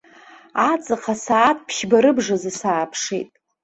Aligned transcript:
Аҵх 0.69 1.03
асааҭ 1.13 1.57
ԥшьба 1.67 1.97
рыбжазы 2.03 2.51
сааԥшит. 2.59 3.29